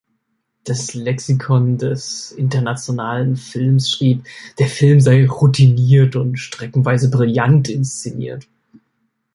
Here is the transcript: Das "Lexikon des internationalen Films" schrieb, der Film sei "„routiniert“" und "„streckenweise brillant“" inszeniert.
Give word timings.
Das 0.63 0.95
"Lexikon 0.95 1.77
des 1.77 2.31
internationalen 2.31 3.37
Films" 3.37 3.91
schrieb, 3.91 4.23
der 4.57 4.65
Film 4.65 4.99
sei 4.99 5.27
"„routiniert“" 5.27 6.15
und 6.15 6.37
"„streckenweise 6.39 7.11
brillant“" 7.11 7.69
inszeniert. 7.69 8.47